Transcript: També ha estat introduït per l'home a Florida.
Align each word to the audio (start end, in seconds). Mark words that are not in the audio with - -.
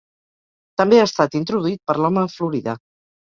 També 0.81 1.01
ha 1.01 1.03
estat 1.09 1.37
introduït 1.39 1.81
per 1.91 1.97
l'home 1.99 2.21
a 2.25 2.33
Florida. 2.39 2.77